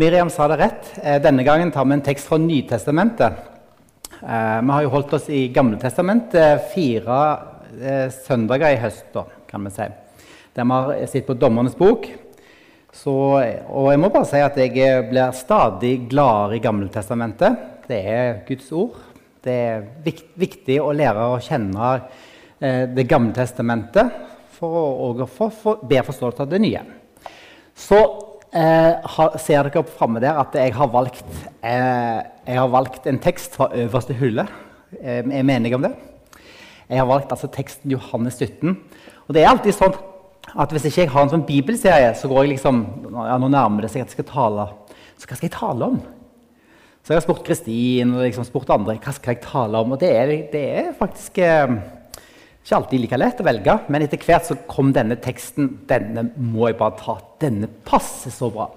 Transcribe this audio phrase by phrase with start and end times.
[0.00, 0.86] Miriam sa det rett.
[1.02, 3.32] Eh, denne gangen tar vi en tekst fra Nytestamentet.
[4.22, 7.18] Eh, vi har jo holdt oss i Gamletestamentet fire
[7.76, 9.18] eh, søndager i høst,
[9.50, 9.88] kan vi si.
[10.56, 12.08] Der vi har sett på Dommernes bok.
[12.96, 17.60] Så, og jeg må bare si at jeg blir stadig gladere i Gamletestamentet.
[17.90, 18.96] Det er Guds ord.
[19.44, 19.86] Det er
[20.40, 21.92] viktig å lære å kjenne
[22.60, 24.16] Det gamle testamentet
[24.56, 26.82] for å få bedre forståelse av det nye.
[27.72, 28.00] Så
[28.54, 31.24] eh, ser dere framme der at jeg har, valgt,
[31.62, 34.46] eh, jeg har valgt en tekst fra øverste hylle.
[35.00, 35.94] Eh, er vi enige om det?
[36.88, 38.76] Jeg har valgt altså teksten Johannes 17.
[39.28, 39.98] Og det er alltid sånn
[40.50, 42.78] at Hvis ikke jeg har en sånn bibelserie, så går jeg liksom,
[43.12, 44.64] ja, nå nærmer det seg at jeg skal tale.
[45.14, 46.00] Så hva skal jeg tale om?
[47.04, 49.94] Så jeg har spurt Kristin og liksom spurt andre hva skal jeg tale om.
[49.94, 51.76] Og det er, det er faktisk eh,
[52.60, 55.70] ikke alltid like lett å velge, men etter hvert så kom denne teksten.
[55.88, 57.16] Denne må jeg bare ta.
[57.40, 58.68] Denne passer så bra.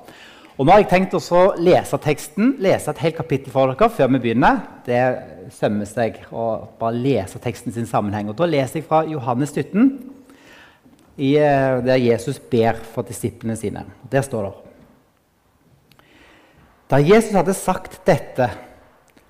[0.53, 4.11] Og nå har jeg tenkt å lese teksten, lese et helt kapittel for dere før
[4.13, 4.61] vi begynner.
[4.85, 5.01] Det
[5.53, 6.45] sømmer seg å
[6.79, 8.29] bare lese teksten sin sammenheng.
[8.29, 9.89] Og Da leser jeg fra Johannes 17,
[11.17, 13.85] i, eh, der Jesus ber for disiplene sine.
[14.09, 14.53] Der står det
[16.89, 18.49] Da Jesus hadde sagt dette,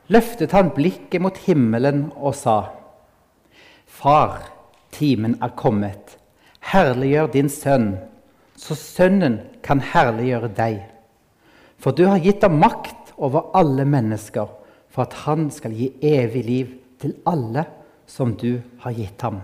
[0.07, 2.82] løftet han blikket mot himmelen og sa:"
[3.93, 4.39] Far,
[4.91, 6.17] timen er kommet.
[6.73, 7.93] Herliggjør din sønn,
[8.57, 10.79] så sønnen kan herliggjøre deg.
[11.77, 14.49] For du har gitt ham makt over alle mennesker,
[14.89, 17.65] for at han skal gi evig liv til alle
[18.09, 19.41] som du har gitt ham.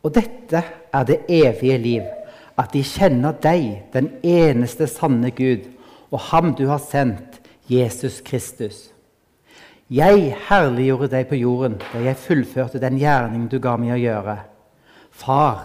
[0.00, 0.62] Og dette
[0.92, 2.06] er det evige liv,
[2.58, 5.66] at de kjenner deg, den eneste sanne Gud,
[6.10, 7.40] og ham du har sendt,
[7.70, 8.88] Jesus Kristus.
[9.90, 14.36] Jeg herliggjorde deg på jorden da jeg fullførte den gjerning du ga meg å gjøre.
[15.10, 15.64] Far,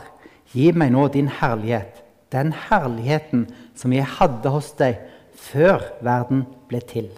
[0.49, 1.99] gi meg nå din herlighet,
[2.33, 3.43] den herligheten
[3.77, 4.97] som jeg hadde hos deg
[5.37, 7.11] før verden ble til.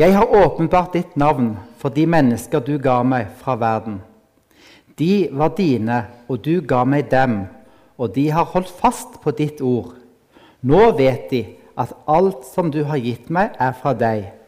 [0.00, 4.00] Jeg har åpenbart ditt navn for de mennesker du ga meg fra verden.
[4.96, 7.42] De var dine, og du ga meg dem,
[8.00, 9.92] og de har holdt fast på ditt ord.
[10.64, 11.46] Nå vet de
[11.76, 14.39] at alt som du har gitt meg, er fra deg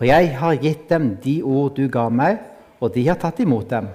[0.00, 2.38] for jeg har gitt dem de ord du ga meg,
[2.80, 3.90] og de har tatt imot dem.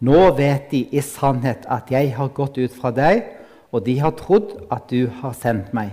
[0.00, 3.26] Nå vet de i sannhet at jeg har gått ut fra deg,
[3.68, 5.92] og de har trodd at du har sendt meg.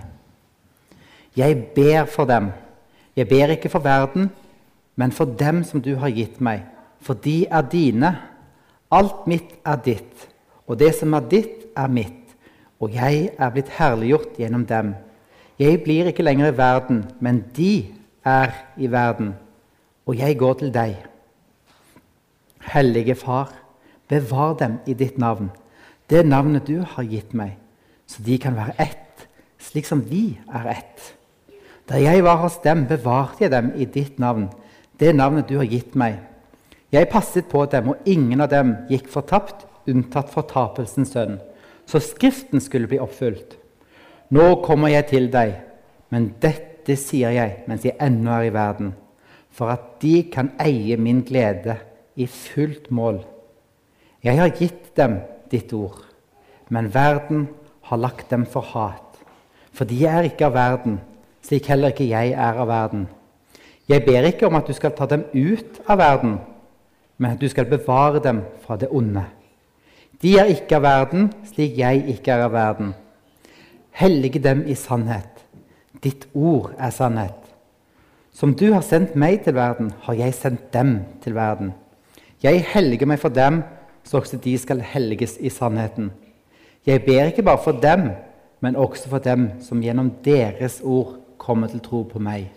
[1.35, 2.53] Jeg ber for dem.
[3.19, 4.29] Jeg ber ikke for verden,
[4.95, 6.63] men for dem som du har gitt meg,
[7.03, 8.13] for de er dine.
[8.87, 10.23] Alt mitt er ditt,
[10.71, 12.31] og det som er ditt, er mitt,
[12.79, 14.95] og jeg er blitt herliggjort gjennom dem.
[15.59, 17.96] Jeg blir ikke lenger i verden, men de
[18.27, 19.33] er i verden,
[20.05, 20.95] og jeg går til deg.
[22.73, 23.53] Hellige Far,
[24.07, 25.51] bevar dem i ditt navn,
[26.09, 27.57] det navnet du har gitt meg,
[28.07, 29.27] så de kan være ett,
[29.59, 31.13] slik som vi er ett.
[31.87, 34.49] Da jeg var hos dem, bevarte jeg dem i ditt navn,
[34.99, 36.19] det navnet du har gitt meg.
[36.91, 41.37] Jeg passet på dem, og ingen av dem gikk fortapt, unntatt fortapelsens sønn,
[41.87, 43.55] så Skriften skulle bli oppfylt.
[44.35, 45.53] Nå kommer jeg til deg,
[46.11, 48.93] men dette det sier jeg mens jeg ennå er i verden,
[49.51, 51.75] for at de kan eie min glede
[52.15, 53.21] i fullt mål.
[54.23, 55.19] Jeg har gitt dem
[55.51, 55.99] ditt ord,
[56.69, 57.47] men verden
[57.89, 59.19] har lagt dem for hat.
[59.71, 60.99] For de er ikke av verden,
[61.45, 63.07] slik heller ikke jeg er av verden.
[63.87, 66.37] Jeg ber ikke om at du skal ta dem ut av verden,
[67.17, 69.23] men at du skal bevare dem fra det onde.
[70.21, 72.93] De er ikke av verden, slik jeg ikke er av verden.
[73.97, 75.36] Hellige dem i sannhet.
[76.03, 77.35] Ditt ord er sannhet.
[78.33, 81.73] Som du har sendt meg til verden, har jeg sendt dem til verden.
[82.43, 83.63] Jeg helliger meg for dem,
[84.05, 86.11] så også de skal helliges i sannheten.
[86.85, 88.11] Jeg ber ikke bare for dem,
[88.61, 92.51] men også for dem som gjennom deres ord kommer til tro på meg.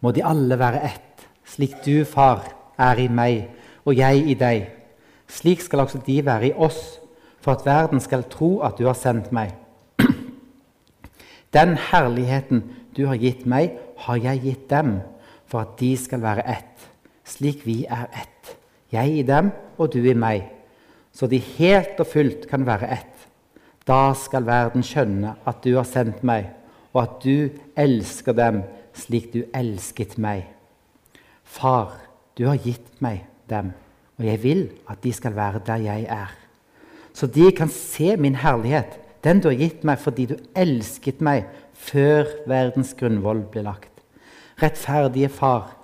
[0.00, 2.44] Må de alle være ett, slik du, Far,
[2.78, 3.48] er i meg
[3.86, 4.66] og jeg i deg.
[5.28, 7.00] Slik skal også de være i oss,
[7.40, 9.54] for at verden skal tro at du har sendt meg.
[11.56, 12.62] Den herligheten
[12.96, 14.98] du har gitt meg, har jeg gitt dem,
[15.48, 16.88] for at de skal være ett,
[17.24, 18.56] slik vi er ett.
[18.92, 20.50] Jeg i dem og du i meg,
[21.16, 23.14] så de helt og fullt kan være ett.
[23.88, 26.50] Da skal verden skjønne at du har sendt meg,
[26.92, 27.48] og at du
[27.78, 28.60] elsker dem
[28.96, 30.44] slik du elsket meg.
[31.44, 31.94] Far,
[32.36, 33.72] du har gitt meg dem,
[34.18, 36.32] og jeg vil at de skal være der jeg er.
[37.16, 41.46] Så de kan se min herlighet, den du har gitt meg fordi du elsket meg
[41.76, 43.92] før verdens grunnvoll ble lagt.
[44.60, 45.74] Rettferdige Far,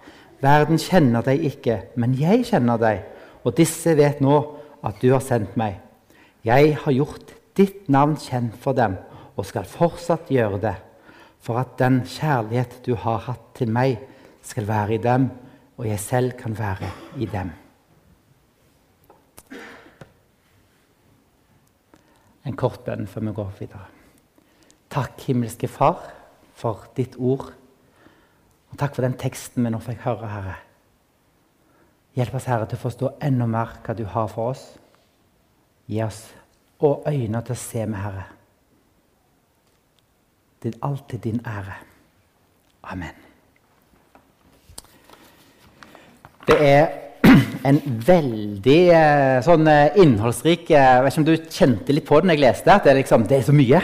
[0.42, 3.02] verden kjenner deg ikke, men jeg kjenner deg,
[3.44, 4.38] og disse vet nå
[4.82, 5.78] at du har sendt meg.
[6.46, 8.96] Jeg har gjort ditt navn kjent for dem
[9.36, 10.76] og skal fortsatt gjøre det,
[11.42, 13.98] for at den kjærlighet du har hatt til meg,
[14.42, 15.28] skal være i dem,
[15.78, 16.90] og jeg selv kan være
[17.22, 17.52] i dem.
[22.44, 23.86] En kort bønn før vi går videre.
[24.92, 26.02] Takk, himmelske Far,
[26.58, 27.52] for ditt ord.
[28.72, 30.58] Og takk for den teksten vi nå fikk høre, Herre.
[32.16, 34.66] Hjelp oss, Herre, til å forstå enda mer hva du har for oss.
[35.88, 36.22] Gi oss
[36.82, 38.26] og øyne til å se med, Herre.
[40.62, 41.78] Det er alltid din ære.
[42.92, 43.14] Amen.
[46.46, 47.01] Det er
[47.68, 52.18] en veldig eh, sånn eh, innholdsrik eh, Jeg vet ikke om du kjente litt på
[52.18, 53.82] det når jeg leste at det er, liksom, det er så mye.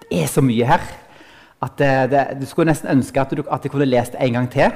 [0.00, 0.86] Det er så mye her
[1.60, 4.48] at det, det, du skulle nesten ønske at du, at du kunne lest en gang
[4.52, 4.72] til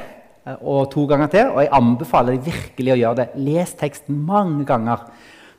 [0.60, 1.54] og to ganger til.
[1.54, 3.28] Og jeg anbefaler deg virkelig å gjøre det.
[3.46, 5.06] Les teksten mange ganger.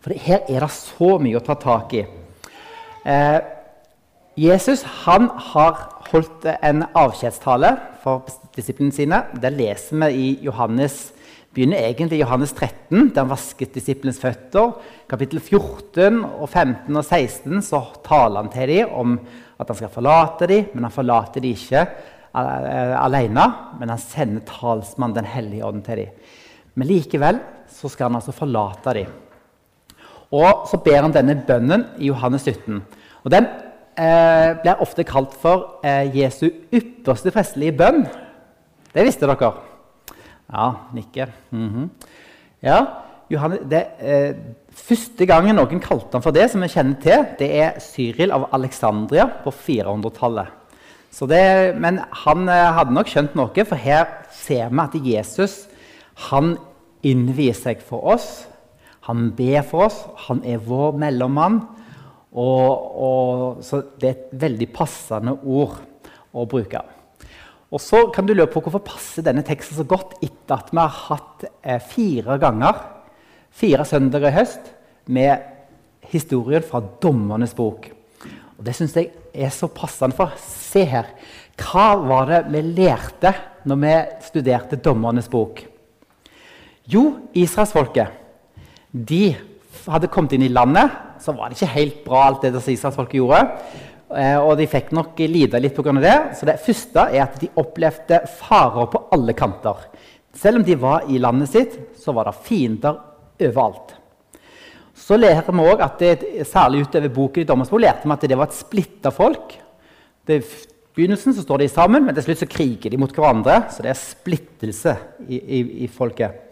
[0.05, 2.03] For her er det så mye å ta tak i.
[3.05, 3.39] Eh,
[4.37, 7.71] Jesus han har holdt en avskjedstale
[8.03, 9.23] for disiplene sine.
[9.33, 11.14] Det leser vi i Johannes
[11.55, 14.73] begynner egentlig i Johannes 13, der han vasket disiplenes føtter.
[15.09, 19.13] Kapittel 14, og 15 og 16 så taler han til dem om
[19.55, 21.85] at han skal forlate dem, men han forlater dem ikke
[22.35, 23.45] alene.
[23.79, 26.33] Men han sender talsmannen Den hellige ånd til dem.
[26.75, 27.39] Men likevel
[27.71, 29.13] så skal han altså forlate dem.
[30.35, 32.81] Og så ber han denne bønnen i Johannes 17.
[33.23, 33.47] Og Den
[33.95, 38.03] eh, blir ofte kalt for eh, Jesu ypperste prestelige bønn.
[38.91, 39.53] Det visste dere.
[40.51, 41.27] Ja, nikker.
[41.51, 41.89] Mm -hmm.
[42.61, 42.85] Ja,
[43.29, 44.35] Johannes, det, eh,
[44.75, 48.49] Første gangen noen kalte han for det, som vi kjenner til, det er Cyril av
[48.51, 50.47] Alexandria på 400-tallet.
[51.79, 55.67] Men han eh, hadde nok skjønt noe, for her ser vi at Jesus
[56.29, 56.57] han
[57.03, 58.47] innvier seg for oss.
[59.07, 60.01] Han ber for oss.
[60.27, 61.61] Han er vår mellommann.
[62.35, 65.77] Og, og, så det er et veldig passende ord
[66.35, 66.81] å bruke.
[67.75, 70.79] Og så kan du lure på Hvorfor passer denne teksten så godt etter at vi
[70.79, 72.79] har hatt eh, fire ganger,
[73.51, 74.71] fire søndager i høst,
[75.11, 75.43] med
[76.09, 77.89] historien fra Dommernes bok.
[78.55, 80.15] Og Det syns jeg er så passende.
[80.15, 81.11] For se her.
[81.59, 83.33] Hva var det vi lærte
[83.67, 83.95] når vi
[84.29, 85.61] studerte Dommernes bok?
[86.87, 88.21] Jo, israelsfolket
[88.95, 89.35] de
[89.89, 90.93] hadde kommet inn i landet.
[91.19, 93.41] Så var det ikke helt bra, alt det israelsfolket gjorde.
[94.15, 95.93] Eh, og de fikk nok lide litt pga.
[95.99, 96.17] det.
[96.39, 99.89] Så det første er at de opplevde farer på alle kanter.
[100.35, 102.97] Selv om de var i landet sitt, så var det fiender
[103.39, 103.95] overalt.
[104.95, 108.37] Så lærer vi også at det, Særlig utover boken i Dommersbok lærte vi at det
[108.37, 109.57] var et splitta folk.
[110.27, 110.39] I
[110.95, 113.65] begynnelsen så står de sammen, men til slutt så kriger de mot hverandre.
[113.69, 114.95] Så det er splittelse
[115.27, 116.44] i, i, i folket.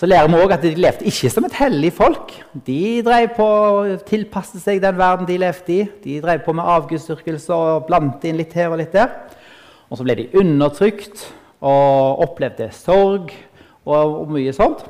[0.00, 2.30] Så lærer vi også at de levde ikke som et hellig folk.
[2.64, 5.82] De drev på å tilpasse seg den verden de levde i.
[6.00, 9.10] De drev på med avgudsdyrkelse og blandet inn litt her og litt der.
[9.92, 11.26] Og så ble de undertrykt
[11.60, 13.28] og opplevde sorg
[13.84, 14.86] og, og mye sånt.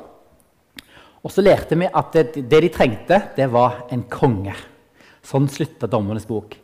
[1.19, 4.55] Og så lærte vi at det, det, de trengte, det var en konge.
[5.27, 6.55] Sånn slutta Dommernes bok.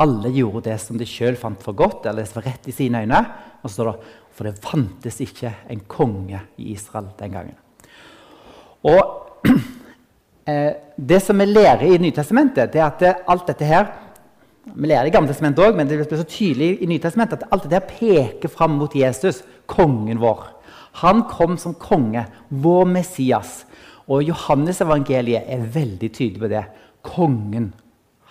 [0.00, 2.74] Alle gjorde det som de sjøl fant for godt, eller det som var rett i
[2.74, 3.20] sine øyne.
[3.60, 7.61] Og så står det for det fantes ikke en konge i Israel den gangen.
[8.82, 9.46] Og
[10.50, 13.86] eh, Det som vi lærer i Nytestamentet, det er at alt dette her
[14.64, 17.64] Vi lærer det i Gammeltestamentet òg, men det blir så tydelig i Nytestamentet at alt
[17.66, 20.44] dette her peker fram mot Jesus, kongen vår.
[21.02, 23.64] Han kom som konge, vår Messias.
[24.06, 26.62] Og Johannes-evangeliet er veldig tydelig på det.
[27.02, 27.72] Kongen.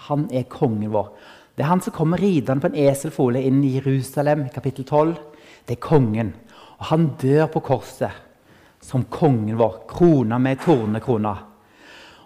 [0.08, 1.12] Han er kongen vår.
[1.58, 5.18] Det er han som kommer ridende på en eselfole inn i Jerusalem, kapittel 12.
[5.68, 6.32] Det er kongen.
[6.80, 8.31] Og han dør på korset
[8.82, 11.36] som kongen vår, krona med tornekrona.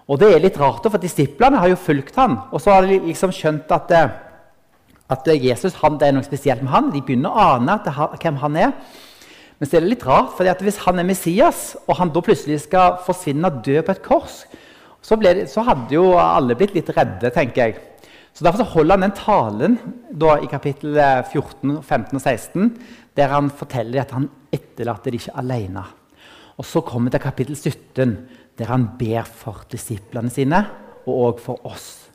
[0.05, 2.99] Og det er litt rart, for disiplene har jo fulgt han, og så har de
[3.07, 4.13] liksom skjønt at, eh,
[5.09, 6.91] at Jesus han, det er noe spesielt med han.
[6.93, 8.75] De begynner å ane det, hvem han er.
[9.57, 12.61] Men så er det litt rart, for hvis han er Messias, og han da plutselig
[12.65, 14.43] skal forsvinne og dø på et kors,
[15.05, 17.75] så, det, så hadde jo alle blitt litt redde, tenker jeg.
[18.35, 19.77] Så Derfor så holder han den talen
[20.11, 20.97] da, i kapittel
[21.31, 22.73] 14, 15 og 16,
[23.15, 25.85] der han forteller at han etterlater de ikke alene.
[26.55, 28.15] Og så kommer det til kapittel 17,
[28.57, 30.61] der han ber for disiplene sine
[31.05, 32.07] og òg for oss.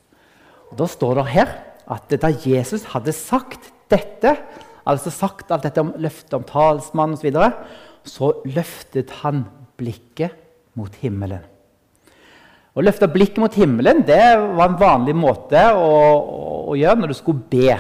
[0.71, 1.53] Og Da står det her
[1.91, 4.37] at da Jesus hadde sagt dette,
[4.87, 7.53] altså sagt alt dette om løftet om talsmann osv., så, videre,
[8.05, 9.45] så løftet han
[9.77, 10.37] blikket
[10.79, 11.43] mot himmelen.
[12.71, 15.89] Å løfte blikket mot himmelen det var en vanlig måte å,
[16.23, 17.75] å, å gjøre når du skulle be.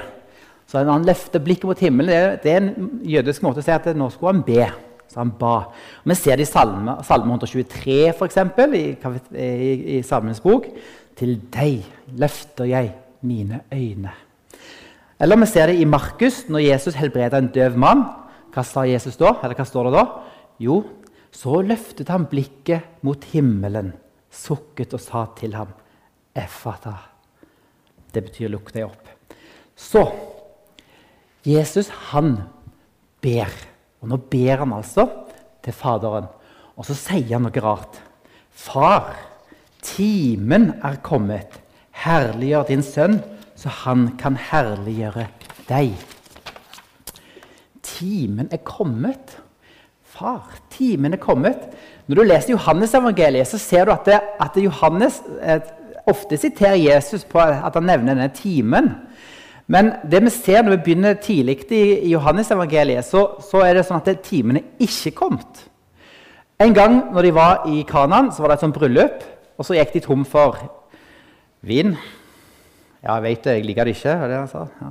[0.66, 3.72] Så når han løfter blikket mot himmelen, det, det er en jødisk måte å si
[3.74, 4.66] at nå skulle han be.
[5.10, 5.54] Så han ba.
[6.02, 8.40] Og vi ser det i Salme, salme 123, f.eks.,
[8.78, 8.84] i,
[9.34, 10.68] i, i Salmenes bok.
[11.18, 11.82] Til deg
[12.20, 12.92] løfter jeg
[13.26, 14.12] mine øyne.
[15.20, 18.06] Eller vi ser det i Markus, når Jesus helbreder en døv mann.
[18.54, 19.34] Hva sa Jesus da?
[19.42, 20.04] Eller hva står det da?
[20.62, 20.80] Jo,
[21.30, 23.92] så løftet han blikket mot himmelen,
[24.30, 25.74] sukket og sa til ham,
[26.34, 26.94] Effata.
[28.14, 29.10] Det betyr 'lukk deg opp'.
[29.76, 30.06] Så
[31.46, 32.36] Jesus, han
[33.20, 33.69] ber.
[34.00, 35.06] Og nå ber han altså
[35.64, 36.28] til Faderen.
[36.76, 37.98] Og så sier han noe rart.
[38.50, 39.12] Far,
[39.84, 41.60] timen er kommet.
[42.00, 43.18] Herliggjør din sønn,
[43.56, 45.26] så han kan herliggjøre
[45.68, 45.92] deg.
[47.84, 49.36] Timen er kommet.
[50.04, 51.68] Far, timen er kommet.
[52.08, 55.60] Når du leser Johannes-evangeliet, så ser du at, det, at Johannes eh,
[56.08, 58.90] ofte siterer Jesus på at han nevner denne timen.
[59.70, 63.84] Men det vi ser når vi begynner tidlig i, i Johannes-evangeliet, så, så, er det
[63.86, 65.66] sånn at timen er ikke kommet.
[66.60, 69.22] En gang når de var i Kanan, så var det et sånt bryllup,
[69.56, 70.58] og så gikk de tom for
[71.62, 71.94] vin.
[73.00, 74.16] Ja, jeg vet det, jeg liker det ikke.
[74.26, 74.66] det han sa.
[74.80, 74.90] Ja.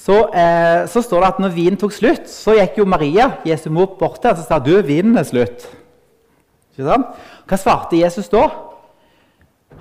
[0.00, 3.68] Så, eh, så, står det at når vinen tok slutt, så gikk jo Maria, Jesu
[3.72, 5.66] mor, bort til og sa du, vinen er slutt.
[6.70, 7.18] Ikke sant?
[7.48, 8.46] Hva svarte Jesus da?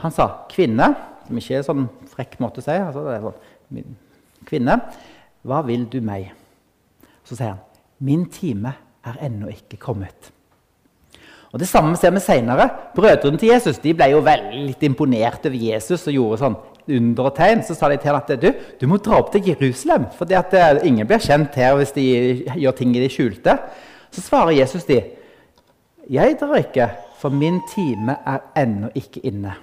[0.01, 0.95] Han sa 'kvinne',
[1.27, 2.71] som ikke er en sånn frekk måte å si.
[2.71, 3.39] Altså, det er sånn,
[4.45, 4.79] 'Kvinne,
[5.43, 6.31] hva vil du meg?'
[7.23, 7.63] Så sier han
[7.99, 8.73] 'Min time
[9.05, 10.31] er ennå ikke kommet'.
[11.51, 12.69] Og Det samme ser vi senere.
[12.95, 16.57] Brødrene til Jesus de ble jo veldig imponert over Jesus og gjorde sånn
[16.89, 18.49] under og tegn, så sa de til ham at du,
[18.81, 20.07] du må dra opp til Jerusalem.
[20.17, 22.05] For eh, ingen blir kjent her hvis de
[22.55, 23.57] gjør ting i det skjulte.
[24.11, 25.01] Så svarer Jesus de,
[26.09, 29.53] jeg drar ikke, for min time er ennå ikke inne.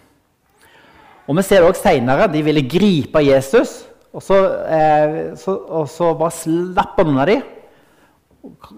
[1.27, 2.29] Og Vi ser det også seinere.
[2.31, 7.43] De ville gripe Jesus, og så, eh, så, og så bare slapp noen av dem.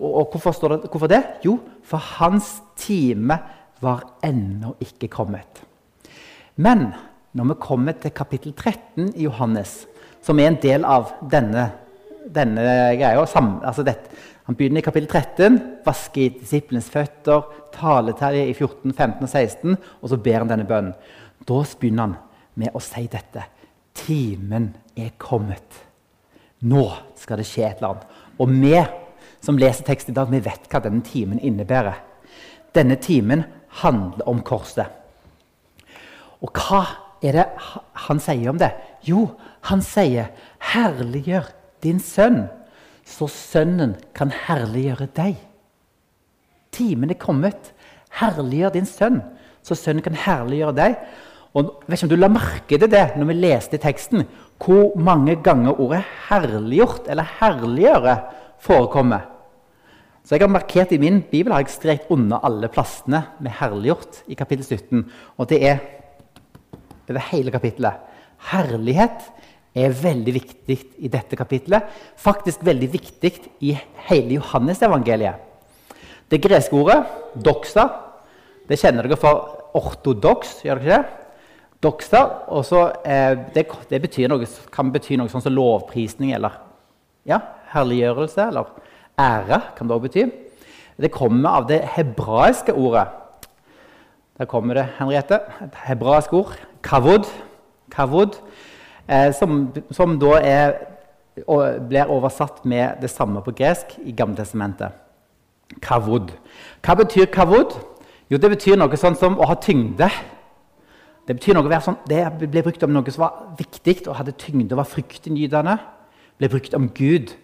[0.00, 1.20] Og hvorfor, det, hvorfor det?
[1.44, 3.36] Jo, for hans time
[3.84, 5.60] var ennå ikke kommet.
[6.58, 6.88] Men
[7.38, 9.84] når vi kommer til kapittel 13 i Johannes,
[10.24, 11.68] som er en del av denne,
[12.34, 12.64] denne
[12.98, 14.10] greia altså dette,
[14.48, 17.42] Han begynner i kapittel 13, vasker i disiplenes føtter,
[17.74, 20.94] taler til dem i 14, 15 og 16, og så ber han denne bønnen.
[21.44, 22.14] Da begynner han
[22.56, 23.44] med å si dette.
[23.98, 25.82] Timen er kommet.
[26.66, 26.84] Nå
[27.18, 28.16] skal det skje et eller annet.
[28.38, 28.74] Og vi
[29.44, 31.98] som leser teksten i dag, vi vet hva denne timen innebærer.
[32.74, 33.44] Denne timen
[33.82, 34.86] handler om korset.
[36.42, 36.84] Og hva
[37.22, 37.46] er det
[38.06, 38.70] han sier om det?
[39.06, 39.28] Jo,
[39.66, 41.50] han sier 'herliggjør
[41.82, 42.48] din sønn',
[43.04, 45.36] så sønnen kan herliggjøre deg.
[46.72, 47.72] Timen er kommet.
[48.10, 49.22] Herliggjør din sønn,
[49.62, 50.96] så sønnen kan herliggjøre deg.
[51.56, 54.26] Og jeg vet ikke om du la merke til det når vi leste teksten,
[54.58, 58.20] hvor mange ganger ordet 'herliggjort' eller 'herliggjøre'
[58.60, 59.20] forekommer.
[60.24, 64.24] Så jeg har markert I min bibel har jeg strekt under alle plassene med 'herliggjort'
[64.28, 65.10] i kapittel 17.
[65.38, 65.78] Og det er
[67.08, 67.94] over hele kapittelet.
[68.50, 69.32] Herlighet
[69.74, 71.82] er veldig viktig i dette kapittelet.
[72.16, 73.78] Faktisk veldig viktig i
[74.10, 75.34] hele Johannes-evangeliet.
[76.30, 77.88] Det greske ordet 'doxa'
[78.68, 80.60] det kjenner dere for ortodoks.
[80.62, 81.27] gjør dere ikke det?
[81.82, 86.56] Doxa, også, eh, det, det betyr noe, kan bety noe sånn som lovprisning eller
[87.28, 87.38] ja,
[87.70, 88.72] herliggjørelse eller
[89.18, 89.60] ære.
[89.76, 90.24] kan Det også bety.
[90.98, 93.06] Det kommer av det hebraiske ordet.
[94.38, 95.40] Der kommer det, Henriette.
[95.62, 97.26] Et hebraisk ord kavod,
[97.90, 98.38] kavod
[99.08, 100.74] eh, som, som, da er,
[101.88, 104.98] blir oversatt med det samme på gresk i Gammeltestamentet.
[105.82, 106.32] Kavod.
[106.82, 107.78] Hva betyr kavod?
[108.30, 110.10] Jo, Det betyr noe sånn som å ha tyngde.
[111.28, 114.16] Det betyr noe å være sånn, det ble brukt om noe som var viktig og
[114.16, 115.74] hadde tyngde og var fryktinngytende.
[116.40, 117.34] Ble brukt om Gud.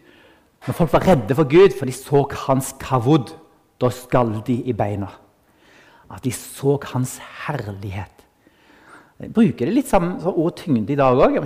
[0.65, 3.35] Når folk var redde for Gud, for de så hans kavod,
[3.83, 5.11] da skalv de i beina.
[6.09, 8.25] At de så hans herlighet.
[9.21, 11.37] Jeg bruker det litt samme ord tyngde i dag òg.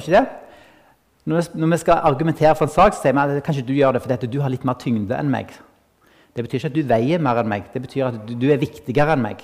[1.28, 4.06] Når, vi skal argumentere for en sak, så sier vi at kanskje du gjør det
[4.06, 5.50] fordi du har litt mer tyngde enn meg.
[6.38, 9.18] Det betyr ikke at du veier mer enn meg, det betyr at du er viktigere
[9.18, 9.42] enn meg.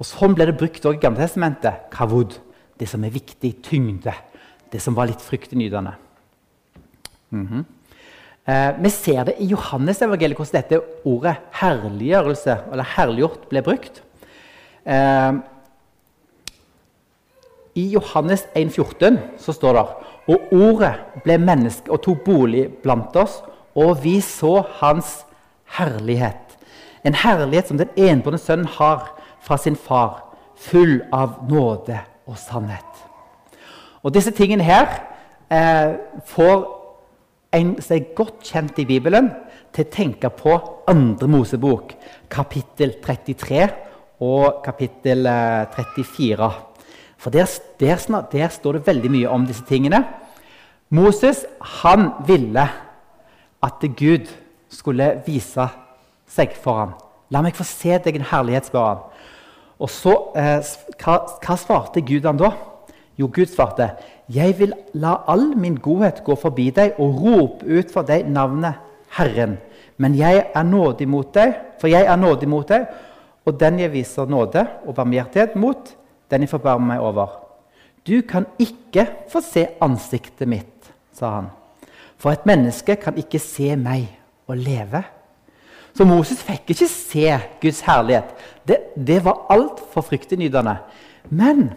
[0.00, 1.90] Og Sånn ble det brukt også i Gamletestamentet.
[1.92, 2.38] Kavod.
[2.80, 3.52] Det som er viktig.
[3.66, 4.14] Tyngde.
[4.72, 5.92] Det som var litt fryktinngytende.
[7.30, 7.64] Mm -hmm.
[8.46, 14.02] eh, vi ser det i Johannes-evangeliet hvordan dette ordet herliggjørelse eller herliggjort ble brukt.
[14.84, 15.32] Eh,
[17.74, 19.86] i Johannes 1,14 så står det
[20.26, 23.42] Og ordet ble menneske og tok bolig blant oss,
[23.74, 25.24] og vi så hans
[25.64, 26.58] herlighet.
[27.04, 30.22] En herlighet som den enbårne sønnen har fra sin far,
[30.60, 33.06] full av nåde og sannhet.
[34.02, 34.88] Og Disse tingene her
[35.52, 35.96] eh,
[36.28, 36.64] får
[37.56, 39.30] en som er godt kjent i Bibelen,
[39.74, 40.56] til å tenke på
[40.90, 41.94] andre Mosebok,
[42.30, 43.68] kapittel 33
[44.26, 45.28] og kapittel
[45.74, 46.48] 34.
[46.48, 46.66] Eh,
[47.20, 48.00] for der, der,
[48.32, 50.02] der, står det veldig mye om disse tingene.
[50.90, 51.44] Moses
[51.82, 52.64] han ville
[53.62, 54.30] at Gud
[54.72, 55.66] skulle vise
[56.30, 56.94] seg for ham.
[57.30, 59.02] La meg få se deg en herlighet, spør han.
[59.80, 60.60] Og så, eh,
[61.00, 62.52] hva, hva, svarte Gud da?
[63.16, 63.90] Jo, Gud svarte,
[64.28, 68.74] 'Jeg vil la all min godhet gå forbi deg og rope ut for deg navnet
[69.16, 69.58] Herren.'
[69.98, 72.86] Men jeg er nådig mot deg, for jeg er nådig mot deg,
[73.44, 75.90] og den jeg viser nåde og barmhjertighet mot,
[76.30, 77.28] den jeg forbarmer meg over.
[78.06, 81.50] Du kan ikke få se ansiktet mitt, sa han.
[82.16, 84.08] For et menneske kan ikke se meg
[84.48, 85.04] og leve.
[85.96, 87.26] Så Moses fikk ikke se
[87.62, 88.32] Guds herlighet.
[88.66, 90.76] Det, det var altfor fryktinngytende.
[91.30, 91.70] Men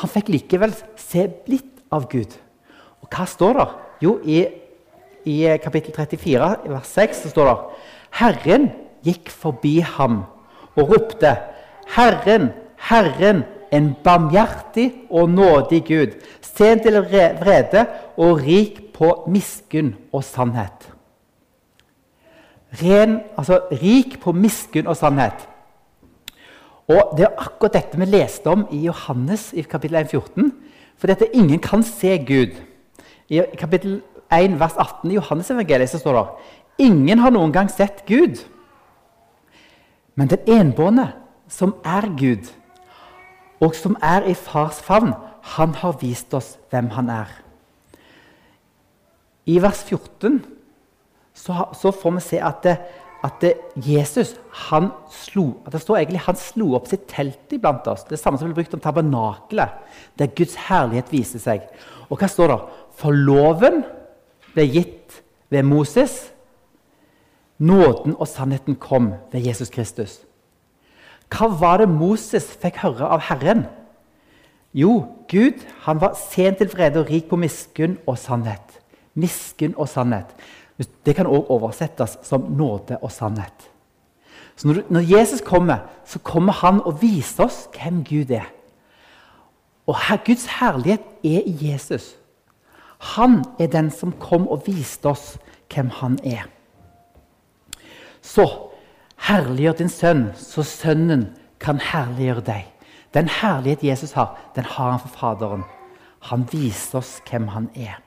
[0.00, 2.34] han fikk likevel se litt av Gud.
[3.02, 3.66] Og hva står det?
[4.04, 4.42] Jo, i,
[5.24, 7.84] i kapittel 34, vers 6, så står det
[8.20, 8.70] Herren
[9.06, 10.24] gikk forbi ham
[10.76, 11.32] og ropte,
[11.94, 12.50] Herren,
[12.88, 17.86] Herren, en barmhjertig og nådig Gud, sen til vrede
[18.16, 20.95] og rik på miskunn og sannhet.
[22.82, 25.46] Ren, altså rik på miskunn og sannhet.
[26.88, 30.52] Og Det er akkurat dette vi leste om i Johannes i kapittel 1, 14.
[30.96, 32.54] For dette ingen kan se Gud.
[33.28, 34.02] I kapittel
[34.32, 38.42] 1, vers 18 i Johannes evangeliet så står det ingen har noen gang sett Gud.
[40.14, 41.12] Men den enbårne,
[41.48, 42.48] som er Gud,
[43.60, 47.30] og som er i fars favn, han har vist oss hvem han er.
[49.46, 50.42] I vers 14
[51.36, 52.76] så, så får vi se at, det,
[53.24, 53.52] at det,
[53.84, 54.34] Jesus
[54.66, 58.06] han slo at det står egentlig han slo opp sitt telt iblant oss.
[58.08, 59.76] Det samme som ble brukt om tabernakelet,
[60.18, 61.66] der Guds herlighet viser seg.
[62.08, 62.60] Og hva står det?
[62.96, 63.82] For loven
[64.54, 65.20] ble gitt
[65.52, 66.30] ved Moses.
[67.56, 70.20] Nåden og sannheten kom ved Jesus Kristus.
[71.32, 73.64] Hva var det Moses fikk høre av Herren?
[74.76, 78.76] Jo, Gud han var sent til vrede og rik på miskunn og sannhet.
[79.16, 80.28] Miskunn og sannhet.
[80.78, 83.70] Det kan også oversettes som nåde og sannhet.
[84.56, 88.48] Så når, når, Jesus kommer, så kommer han og viser oss hvem Gud er.
[89.86, 92.16] Og her, Guds herlighet er i Jesus.
[92.98, 95.36] Han er den som kom og viste oss
[95.72, 96.48] hvem han er.
[98.22, 98.46] Så
[99.28, 101.28] herliggjør din sønn, så sønnen
[101.60, 102.64] kan herliggjøre deg.
[103.14, 105.64] Den herlighet Jesus har, den har han for Faderen.
[106.20, 108.00] Han viser oss hvem han er.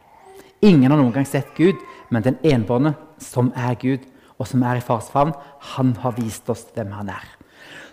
[0.62, 1.78] Ingen har noen gang sett Gud,
[2.10, 4.06] men den enbårne, som er Gud,
[4.40, 5.34] og som er i fars favn,
[5.76, 7.26] han har vist oss hvem han er.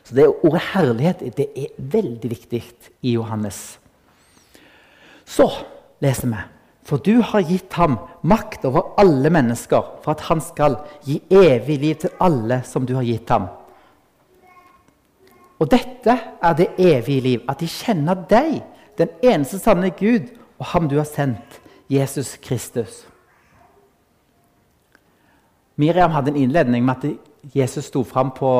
[0.07, 2.62] Så det Ordet herlighet det er veldig viktig
[3.02, 3.79] i Johannes.
[5.26, 5.48] Så
[6.00, 6.44] leser vi
[6.87, 11.81] For du har gitt ham makt over alle mennesker, for at han skal gi evig
[11.83, 13.48] liv til alle som du har gitt ham.
[15.59, 18.61] Og dette er det evige liv, at de kjenner deg,
[18.98, 21.59] den eneste sanne Gud, og ham du har sendt,
[21.90, 23.02] Jesus Kristus.
[25.77, 28.51] Miriam hadde en innledning med at Jesus sto fram på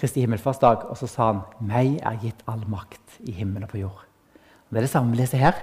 [0.00, 3.80] Kristi himmelfartsdag og så sa han, 'Meg er gitt all makt i himmelen og på
[3.80, 4.04] jord'.
[4.68, 5.54] Og det er det samme vi leser her.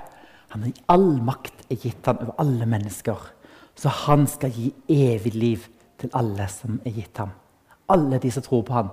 [0.49, 3.17] Han All makt er gitt han over alle mennesker.
[3.75, 5.67] Så han skal gi evig liv
[5.99, 7.29] til alle som er gitt ham.
[7.89, 8.89] Alle de som tror på ham,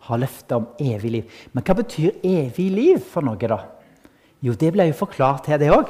[0.00, 1.24] har løftet om evig liv.
[1.52, 3.58] Men hva betyr evig liv for noe, da?
[4.40, 5.88] Jo, det ble jo forklart her, det òg.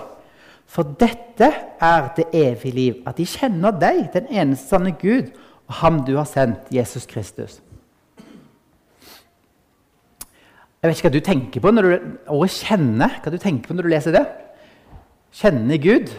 [0.68, 1.48] For dette
[1.80, 5.30] er det evige liv, at de kjenner deg, den eneste sanne Gud,
[5.68, 7.62] og ham du har sendt, Jesus Kristus.
[10.78, 11.94] Jeg vet ikke hva du tenker på når du
[12.30, 13.10] ordet 'kjenne'.
[13.22, 14.26] Hva du tenker på når du leser det?
[15.34, 16.12] Kjenne Gud.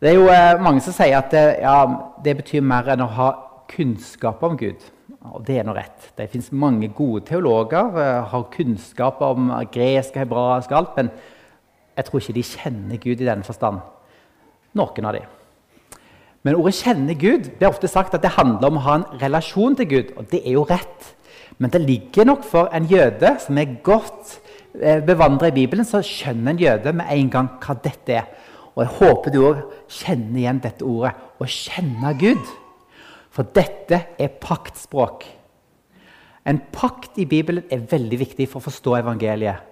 [0.00, 1.86] Det er jo eh, mange som sier at det, ja,
[2.24, 3.30] det betyr mer enn å ha
[3.68, 4.84] kunnskap om Gud.
[5.32, 6.10] Og det er nå rett.
[6.16, 10.96] Det fins mange gode teologer, uh, har kunnskap om gresk og hebraisk og alt.
[10.96, 11.10] men
[12.00, 13.82] jeg tror ikke de kjenner Gud i denne forstand.
[14.78, 15.28] Noen av dem.
[16.42, 19.08] Men ordet 'kjenne Gud' det er ofte sagt at det handler om å ha en
[19.20, 20.12] relasjon til Gud.
[20.16, 21.10] Og det er jo rett.
[21.58, 24.40] Men det ligger nok for en jøde som er godt
[24.80, 28.30] eh, bevandra i Bibelen, så skjønner en jøde med en gang hva dette er.
[28.72, 29.60] Og jeg håper du òg
[29.90, 32.46] kjenner igjen dette ordet å kjenne Gud.
[33.30, 35.26] For dette er paktspråk.
[36.48, 39.69] En pakt i Bibelen er veldig viktig for å forstå evangeliet.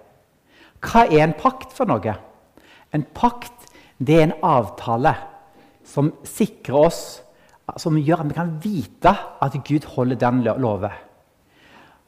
[0.79, 2.15] Hva er en pakt for noe?
[2.95, 3.67] En pakt
[3.99, 5.11] det er en avtale
[5.83, 7.01] som sikrer oss
[7.77, 10.89] Som gjør at vi kan vite at Gud holder den loven.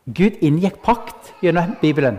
[0.09, 2.17] Gud inngikk pakt gjennom Bibelen.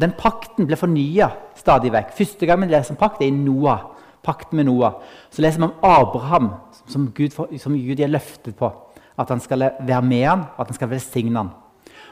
[0.00, 1.28] Den pakten ble fornya
[1.60, 2.14] stadig vekk.
[2.16, 3.82] Første gang vi leser om pakt, er i Noah.
[4.24, 5.02] Pakten med Noah.
[5.28, 6.48] Så leser vi om Abraham,
[6.88, 8.72] som Gud, som Gud er løftet på.
[9.20, 11.52] At han skal være med han, og at han skal velsigne han.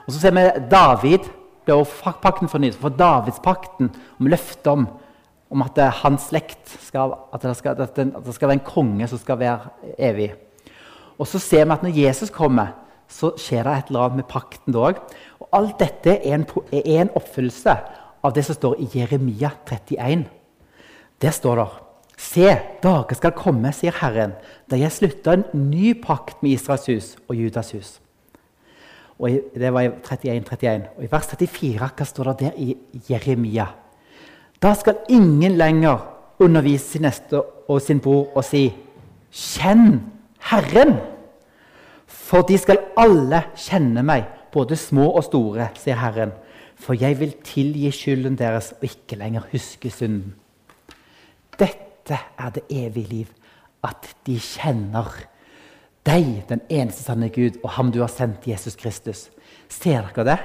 [0.05, 1.33] Og Så ser vi David
[1.69, 2.79] ble pakten fornyet.
[2.81, 4.89] For Davidspakten om løftet om
[5.51, 9.09] om at eh, hans slekt skal, at det, skal, at det skal være en konge
[9.09, 10.33] som skal være evig.
[11.19, 12.75] Og så ser vi at når Jesus kommer,
[13.09, 15.01] så skjer det et eller annet med pakten da òg.
[15.41, 17.77] Og alt dette er en, er en, oppfyllelse
[18.25, 20.27] av det som står i Jeremia 31.
[21.23, 21.69] Der står det
[22.19, 22.49] Se,
[22.83, 24.33] dager skal komme, sier Herren,
[24.67, 27.93] da jeg slutter en ny pakt med Israels hus og Judas hus.
[29.19, 30.89] Og det var i 31, 31.
[30.97, 32.77] Og i vers 34 hva står det der i
[33.11, 33.67] Jeremia?
[34.63, 35.99] Da skal ingen lenger
[36.39, 38.69] undervise sin neste og sin bror og si
[39.33, 40.01] 'Kjenn
[40.51, 40.97] Herren'.
[42.07, 46.33] For de skal alle kjenne meg, både små og store, sier Herren.
[46.77, 50.35] For jeg vil tilgi skylden deres og ikke lenger huske synden.
[51.59, 53.27] Dette er det evige liv,
[53.85, 55.09] at de kjenner
[56.09, 59.29] deg, den eneste sanne Gud, og ham du har sendt, Jesus Kristus.
[59.69, 60.39] Ser dere det?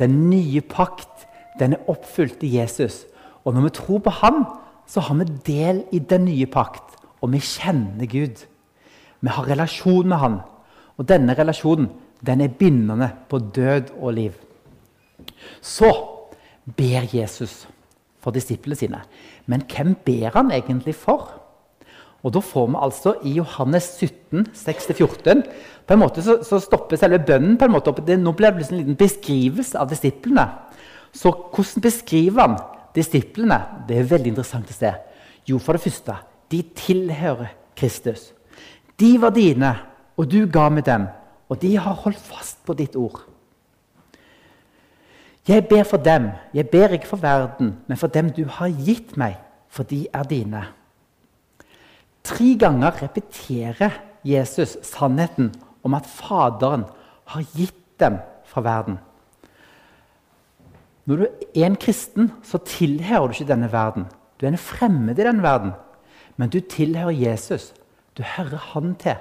[0.00, 1.26] Den nye pakt
[1.60, 3.04] den er oppfylt i Jesus.
[3.44, 4.44] Og når vi tror på ham,
[4.88, 8.42] så har vi del i den nye pakt, og vi kjenner Gud.
[9.20, 10.40] Vi har relasjon med han.
[10.98, 11.88] Og denne relasjonen
[12.24, 14.34] den er bindende på død og liv.
[15.60, 15.90] Så
[16.76, 17.64] ber Jesus
[18.20, 19.00] for disiplene sine.
[19.46, 21.28] Men hvem ber han egentlig for?
[22.24, 25.42] Og Da får vi altså i Johannes 17, 6-14
[25.84, 28.00] på en måte så, så, stopper selve bønnen på en måte opp.
[28.06, 30.46] Det, nå blir det liksom en liten beskrivelse av disiplene.
[31.12, 32.56] Så hvordan beskriver han
[32.96, 33.58] disiplene?
[33.88, 34.94] Det er veldig interessant å se.
[35.44, 36.16] Jo, for det første,
[36.48, 38.30] de tilhører Kristus.
[38.96, 39.74] De var dine,
[40.16, 41.04] og du ga meg dem,
[41.50, 43.20] og de har holdt fast på ditt ord.
[45.44, 49.18] Jeg ber for dem, jeg ber ikke for verden, men for dem du har gitt
[49.20, 49.36] meg,
[49.68, 50.62] for de er dine.
[52.24, 55.52] Tre ganger repeterer Jesus sannheten
[55.84, 56.86] om at Faderen
[57.28, 58.16] har gitt dem
[58.48, 58.98] fra verden.
[61.04, 64.06] Når du er en kristen, så tilhører du ikke denne verden.
[64.40, 65.74] Du er en fremmed i denne verden,
[66.36, 67.74] men du tilhører Jesus.
[68.16, 69.20] Du hører Han til.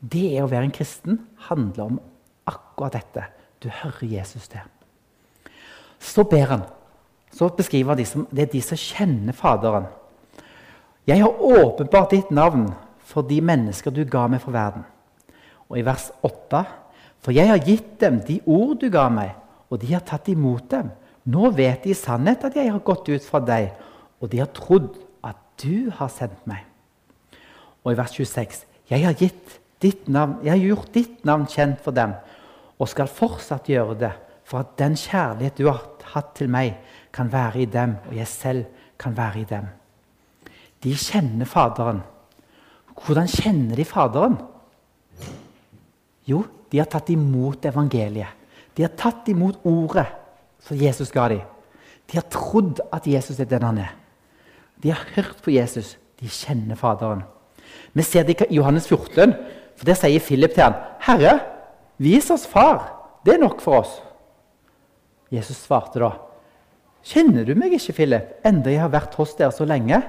[0.00, 2.00] Det å være en kristen handler om
[2.48, 3.26] akkurat dette.
[3.62, 4.64] Du hører Jesus til.
[5.98, 6.64] Så ber han.
[7.32, 9.86] Så beskriver han de som, det er de som kjenner Faderen.
[11.04, 12.70] Jeg har åpenbart ditt navn
[13.04, 14.86] for de mennesker du ga meg for verden.
[15.68, 16.62] Og i vers 8.:
[17.20, 19.34] For jeg har gitt dem de ord du ga meg,
[19.68, 20.90] og de har tatt imot dem.
[21.24, 23.72] Nå vet de i sannhet at jeg har gått ut fra deg,
[24.20, 26.64] og de har trodd at du har sendt meg.
[27.84, 29.14] Og i vers 26.: Jeg har,
[30.06, 32.16] navn, jeg har gjort ditt navn kjent for dem,
[32.78, 34.12] og skal fortsatt gjøre det,
[34.44, 36.76] for at den kjærlighet du har hatt til meg,
[37.12, 38.64] kan være i dem, og jeg selv
[38.98, 39.68] kan være i dem.
[40.84, 42.02] De kjenner Faderen.
[42.94, 44.36] Hvordan kjenner de Faderen?
[46.28, 48.28] Jo, de har tatt imot evangeliet.
[48.74, 50.06] De har tatt imot ordet
[50.64, 51.44] som Jesus ga dem.
[52.10, 53.92] De har trodd at Jesus er den han er.
[54.82, 55.94] De har hørt på Jesus.
[56.20, 57.24] De kjenner Faderen.
[57.94, 59.32] Vi ser det i Johannes 14,
[59.76, 61.40] for der sier Philip til ham, 'Herre,
[61.98, 62.92] vis oss Far.
[63.24, 64.02] Det er nok for oss.'
[65.30, 66.10] Jesus svarte da,
[67.02, 70.02] 'Kjenner du meg ikke, Philip, enda jeg har vært hos dere så lenge?'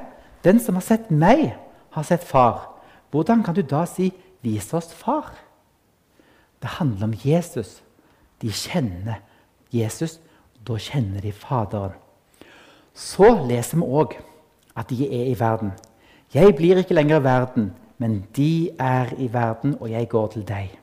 [0.45, 1.55] 'Den som har sett meg,
[1.89, 2.71] har sett Far.'
[3.11, 5.33] Hvordan kan du da si 'vis oss Far'?
[6.61, 7.83] Det handler om Jesus.
[8.41, 9.15] De kjenner
[9.73, 10.19] Jesus.
[10.67, 11.91] Da kjenner de Faderen.
[12.93, 14.15] Så leser vi òg
[14.75, 15.71] at de er i verden.
[16.33, 20.47] Jeg blir ikke lenger i verden, men de er i verden, og jeg går til
[20.47, 20.79] deg.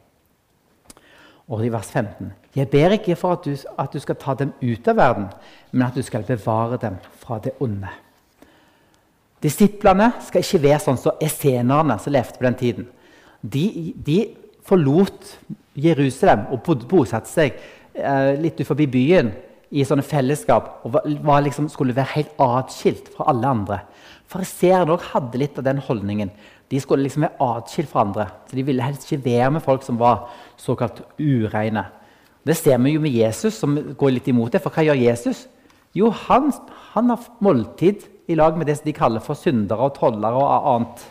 [1.48, 4.52] Og i vers 15.: Jeg ber ikke for at du, at du skal ta dem
[4.62, 5.26] ut av verden,
[5.72, 7.88] men at du skal bevare dem fra det onde.
[9.42, 12.88] Disiplene skal ikke være sånn som essenerne som levde på den tiden.
[13.42, 13.64] De,
[13.96, 14.18] de
[14.66, 15.32] forlot
[15.74, 17.56] Jerusalem og bosatte seg
[17.96, 19.32] eh, litt utenfor byen
[19.72, 23.80] i sånne fellesskap og var, liksom, skulle være helt atskilt fra alle andre.
[24.30, 26.30] Fariseerne hadde litt av den holdningen.
[26.70, 28.28] De skulle liksom være atskilt fra andre.
[28.48, 30.28] så De ville helst ikke være med folk som var
[30.60, 31.86] såkalt ureine.
[32.46, 34.62] Det ser vi jo med Jesus, som går litt imot det.
[34.62, 35.46] For hva gjør Jesus?
[35.96, 36.50] Jo, han,
[36.94, 41.04] han har måltid i lag med det de kaller for syndere og tollere og annet.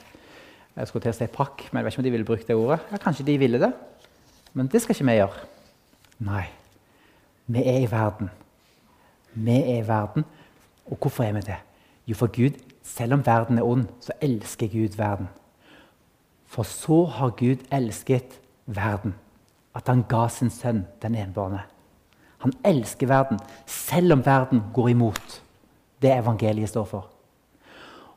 [0.75, 2.55] Jeg skulle til å si pakk, men jeg vet ikke om de ville brukt det
[2.55, 2.79] ordet.
[2.91, 3.71] Ja, Kanskje de ville det,
[4.53, 5.47] men det skal ikke vi gjøre.
[6.27, 6.45] Nei.
[7.51, 8.31] Vi er i verden.
[9.33, 10.25] Vi er i verden.
[10.87, 11.59] Og hvorfor er vi det?
[12.07, 15.27] Jo, for Gud selv om verden er ond, så elsker Gud verden.
[16.45, 19.15] For så har Gud elsket verden,
[19.75, 21.61] at han ga sin sønn, den enbårne.
[22.43, 25.41] Han elsker verden, selv om verden går imot
[26.01, 27.09] det evangeliet står for.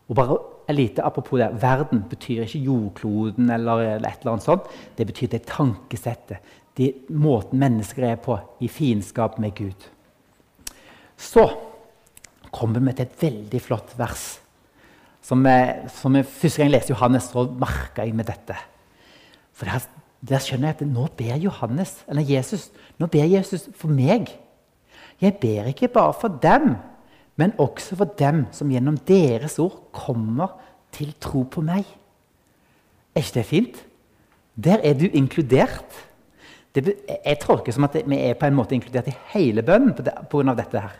[0.08, 0.38] Og bare
[0.72, 4.68] lite Apropos det, verden betyr ikke jordkloden eller et eller annet sånt.
[4.96, 6.38] Det betyr det tankesettet,
[6.76, 9.90] det måten mennesker er på i fiendskap med Gud.
[11.16, 11.46] Så
[12.50, 14.24] kommer vi til et veldig flott vers.
[15.24, 18.56] Som, jeg, som jeg, Første gang jeg leste Johannes, så merka jeg med dette.
[19.54, 19.86] For der,
[20.20, 24.34] der, skjønner jeg at nå ber Johannes, eller Jesus nå ber Jesus for meg.
[25.22, 26.74] Jeg ber ikke bare for dem,
[27.36, 30.54] men også for dem som gjennom deres ord kommer
[30.94, 31.86] til tro på meg.
[33.14, 33.80] Er ikke det fint?
[34.54, 36.02] Der er du inkludert.
[36.74, 40.54] Det, jeg tolker som at vi er på en måte inkludert i hele bønnen pga.
[40.54, 40.80] dette.
[40.80, 40.94] her.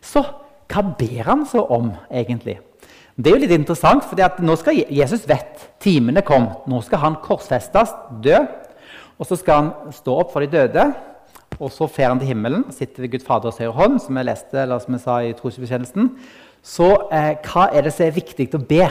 [0.00, 0.24] Så
[0.68, 2.58] hva ber han så om, egentlig?
[3.16, 6.48] Det er jo litt interessant, for nå skal Jesus vet timene kom.
[6.70, 7.90] Nå skal han korsfestes,
[8.22, 8.38] dø.
[9.18, 10.84] Og så skal han stå opp for de døde.
[11.58, 14.60] Og så fer han til himmelen, sitter ved Gud Faders høyre hånd, som jeg leste,
[14.62, 16.10] eller som jeg sa i trosbekjennelsen.
[16.62, 18.84] Så eh, hva er det som er viktig å be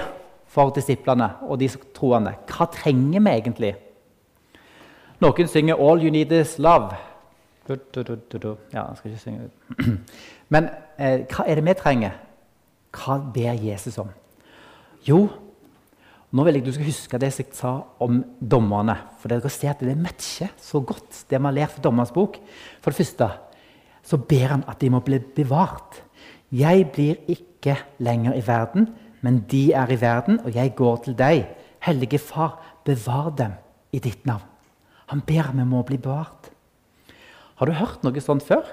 [0.51, 2.33] for disiplene og de troende?
[2.49, 3.75] Hva trenger vi egentlig?
[5.23, 6.95] Noen synger 'All you need is love'.
[7.69, 7.75] Ja,
[8.73, 9.49] jeg skal ikke synge
[10.53, 12.11] Men eh, hva er det vi trenger?
[12.95, 14.09] Hva ber Jesus om?
[15.07, 15.27] Jo,
[16.31, 18.97] nå vil jeg du skal huske det jeg sa om dommerne.
[19.21, 22.37] For dere ser at Det matcher så godt, det vi har lært fra Dommerens bok.
[22.81, 23.29] For det første
[24.03, 26.01] så ber han at de må bli bevart.
[26.51, 31.17] Jeg blir ikke lenger i verden, men de er i verden, og jeg går til
[31.17, 31.47] deg.
[31.83, 33.55] Hellige Far, bevar dem
[33.91, 34.43] i ditt navn.
[35.07, 36.51] Han ber vi må bli bevart.
[37.55, 38.63] Har du hørt noe sånt før?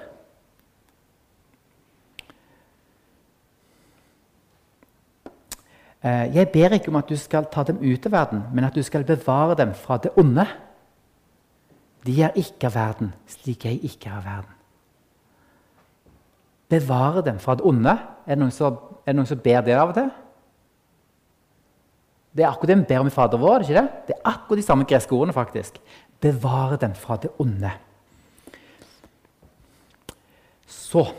[6.04, 8.82] Jeg ber ikke om at du skal ta dem ut av verden, men at du
[8.84, 10.44] skal bevare dem fra det onde.
[12.04, 14.58] De er ikke av verden, slik jeg ikke er av verden.
[16.68, 17.94] Bevare dem fra det onde.
[18.26, 20.10] Er det noen som, det noen som ber det av og til?
[22.34, 23.62] Det er akkurat det vi ber om i Fader vår.
[23.62, 25.32] ikke Det Det er akkurat de samme greske ordene.
[25.32, 25.78] faktisk.
[26.20, 27.70] Bevare dem fra det onde.
[30.66, 31.12] Så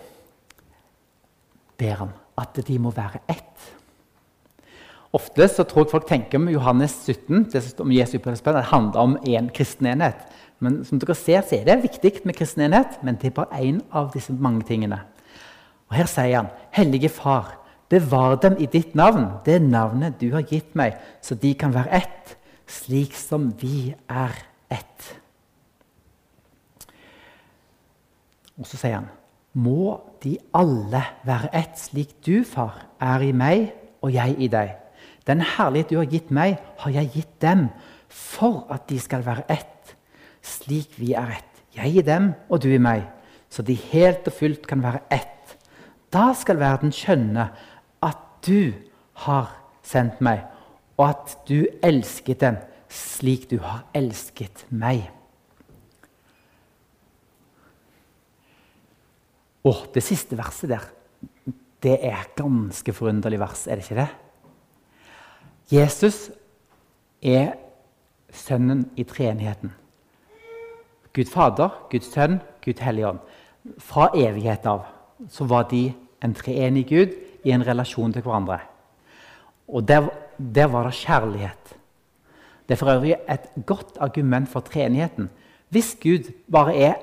[1.77, 3.74] ber han at de må være ett.
[5.15, 8.69] Ofte så tror jeg folk tenker om Johannes 17 det som om Jesu at det
[8.71, 10.25] handler om én kristen enhet.
[10.59, 13.61] Men som dere ser, så er det viktig med kristen enhet, men det er bare
[13.61, 15.01] én av disse mange tingene.
[15.89, 20.41] Og Her sier han, 'Hellige Far', Bevar dem i ditt navn, det navnet du har
[20.41, 22.33] gitt meg, så de kan være ett,
[22.65, 24.33] slik som vi er
[24.73, 25.11] ett.
[28.57, 29.11] Og så sier han,
[29.53, 33.69] må de alle være ett, slik du, far, er i meg
[34.01, 34.73] og jeg i deg.
[35.25, 37.67] Den herlighet du har gitt meg, har jeg gitt dem,
[38.09, 39.95] for at de skal være ett,
[40.45, 41.51] slik vi er ett.
[41.75, 43.03] Jeg i dem og du i meg,
[43.49, 45.55] så de helt og fullt kan være ett.
[46.13, 47.49] Da skal verden skjønne
[48.05, 48.71] at du
[49.25, 49.51] har
[49.85, 50.45] sendt meg,
[50.95, 52.61] og at du elsket dem
[52.91, 55.09] slik du har elsket meg.
[59.65, 60.85] Og det siste verset der,
[61.81, 64.11] det er et ganske forunderlig vers, er det ikke det?
[65.71, 66.29] Jesus
[67.21, 67.55] er
[68.29, 69.71] sønnen i treenigheten.
[71.15, 73.21] Gud Fader, Guds Sønn, Gud Helligånd.
[73.81, 74.83] Fra evighet av
[75.31, 75.87] så var de
[76.21, 78.59] en treenig Gud i en relasjon til hverandre.
[79.65, 81.73] Og der, der var det kjærlighet.
[82.67, 85.29] Det er for øvrig et godt argument for treenigheten.
[85.69, 87.01] Hvis Gud bare er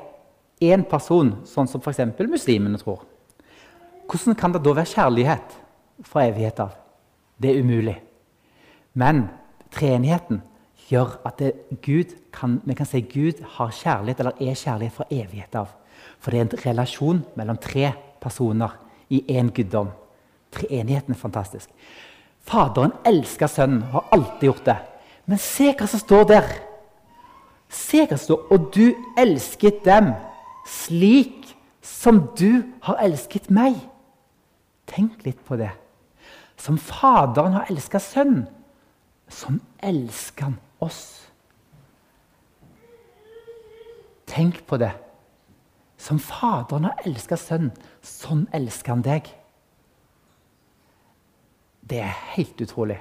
[0.62, 2.04] én person, sånn som f.eks.
[2.20, 3.02] muslimene tror,
[4.06, 5.58] hvordan kan det da være kjærlighet
[6.06, 6.74] fra evighet av?
[7.42, 7.98] Det er umulig.
[8.94, 9.26] Men
[9.72, 10.42] treenigheten
[10.88, 11.52] gjør at det,
[11.84, 15.72] Gud kan, vi kan si Gud har kjærlighet, eller er kjærlighet fra evighet av.
[16.20, 18.74] For det er en relasjon mellom tre personer
[19.12, 19.90] i én guddom.
[20.52, 21.70] Treenigheten er fantastisk.
[22.42, 24.76] Faderen elsker sønnen, har alltid gjort det.
[25.26, 26.48] Men se hva som står der.
[27.72, 30.12] Se hva som står Og du elsket dem
[30.68, 33.78] slik som du har elsket meg.
[34.86, 35.70] Tenk litt på det.
[36.58, 38.46] Som Faderen har elska Sønnen,
[39.32, 41.02] sånn elsker han oss.
[44.28, 44.92] Tenk på det.
[46.00, 49.28] Som Faderen har elska Sønnen, sånn elsker han deg.
[51.82, 52.98] Det er helt utrolig.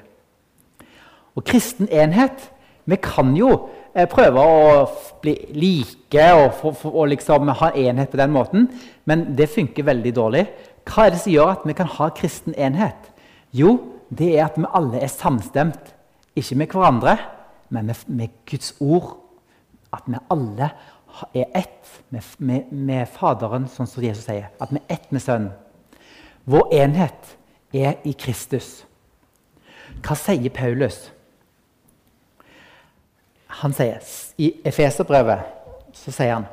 [1.38, 2.50] Og kristen enhet
[2.84, 3.48] Vi kan jo
[3.94, 4.86] eh, prøve å
[5.22, 8.66] bli like og, og liksom ha enhet på den måten,
[9.06, 10.42] men det funker veldig dårlig.
[10.90, 13.12] Hva er det som gjør at vi kan ha kristen enhet?
[13.54, 13.76] Jo,
[14.10, 15.94] det er at vi alle er samstemt.
[16.36, 17.18] Ikke med hverandre,
[17.70, 19.18] men med, med Guds ord.
[19.94, 20.70] At vi alle
[21.34, 24.48] er ett med, med, med, Faderen, sånn som Jesus sier.
[24.62, 25.52] At vi er ett med Sønnen.
[26.48, 27.36] Vår enhet
[27.74, 28.86] er i Kristus.
[30.02, 31.12] Hva sier Paulus?
[33.62, 34.00] Han sier,
[34.40, 36.50] I Efeserbrevet så sier han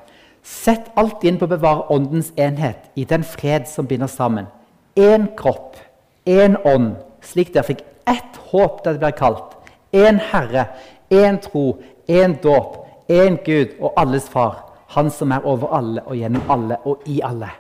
[0.49, 4.47] Sett alt inn på å bevare åndens enhet i den fred som binder sammen.
[4.97, 5.77] én kropp,
[6.27, 9.58] én ånd, slik dere fikk ett håp da det ble kalt.
[9.92, 10.66] Én Herre,
[11.11, 14.64] én tro, én dåp, én Gud og alles Far.
[14.88, 17.51] Han som er over alle og gjennom alle og i alle.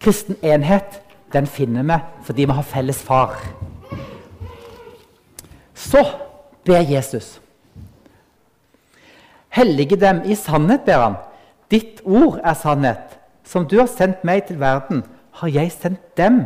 [0.00, 3.36] Kristen enhet den finner vi fordi vi har felles far.
[5.74, 6.04] Så
[6.64, 7.40] ber Jesus.
[9.48, 11.14] Hellige dem i sannhet, ber han.
[11.70, 13.18] Ditt ord er sannhet.
[13.44, 16.44] Som du har sendt meg til verden, har jeg sendt dem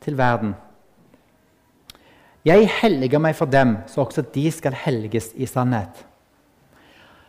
[0.00, 0.54] til verden.
[2.46, 6.04] Jeg helliger meg for dem, så også de skal helges i sannhet.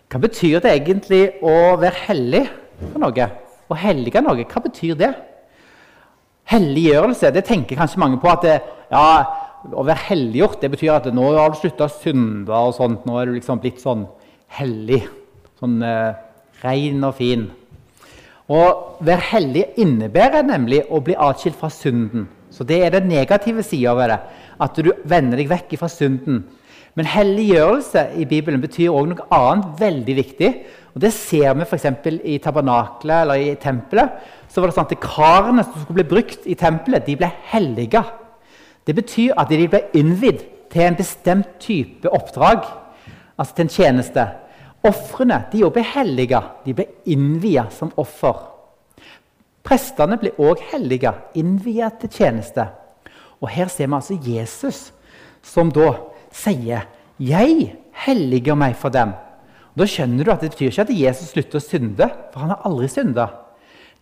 [0.10, 2.46] Hva betyr det egentlig å være hellig
[2.80, 3.28] for noe?
[3.70, 5.12] Å hellige noe, hva betyr det?
[6.50, 8.56] Helliggjørelse det tenker kanskje mange på at det,
[8.90, 9.10] ja,
[9.70, 12.50] å være helliggjort det betyr at nå har du slutta å synde.
[12.50, 14.08] og sånt, Nå er du liksom blitt sånn
[14.58, 15.04] hellig.
[15.60, 16.18] Sånn eh,
[16.64, 17.50] ren og fin.
[18.50, 18.62] Å
[19.06, 22.28] være hellig innebærer nemlig å bli atskilt fra synden.
[22.50, 24.20] Så Det er den negative sida ved det.
[24.60, 26.44] At du vender deg vekk fra synden.
[26.98, 30.50] Men helliggjørelse i Bibelen betyr òg noe annet veldig viktig.
[30.96, 31.86] Og Det ser vi f.eks.
[32.26, 34.18] i tabernaklet eller i tempelet.
[34.50, 38.04] Så var det sånn at Karene som skulle bli brukt i tempelet, de ble hellige.
[38.84, 40.44] Det betyr at de ble innvidd
[40.74, 42.66] til en bestemt type oppdrag,
[43.38, 44.26] altså til en tjeneste.
[44.86, 46.42] Ofrene de ble hellige.
[46.66, 48.48] De ble innvia som offer.
[49.64, 52.66] Prestene ble òg hellige, innvia til tjeneste.
[53.42, 54.92] Og Her ser vi altså Jesus
[55.42, 55.94] som da
[56.32, 56.88] sier
[57.20, 59.14] 'Jeg helliger meg for dem'.
[59.74, 62.50] Og da skjønner du at Det betyr ikke at Jesus slutter å synde, for han
[62.50, 63.28] har aldri synda.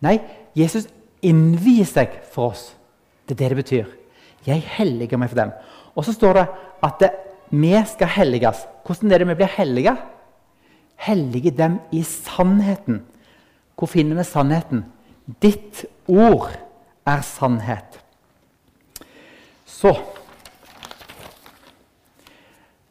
[0.00, 0.20] Nei,
[0.56, 0.88] Jesus
[1.22, 2.74] innvier seg for oss.
[3.26, 3.86] Det er det det betyr.
[4.46, 5.52] 'Jeg helliger meg for dem'.
[5.96, 6.48] Og så står det
[6.82, 7.10] at det,
[7.50, 8.66] vi skal helliges.
[8.86, 9.96] Hvordan er det vi blir hellige?
[10.96, 13.02] Hellige dem i sannheten.
[13.76, 14.84] Hvor finner vi sannheten?
[15.42, 16.50] Ditt ord
[17.06, 17.98] er sannhet.
[19.68, 19.92] Så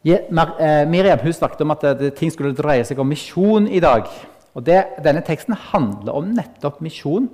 [0.06, 1.84] eh, Miriam hun snakket om at
[2.16, 4.06] ting skulle dreie seg om misjon i dag.
[4.54, 7.28] Og det, Denne teksten handler om nettopp misjon.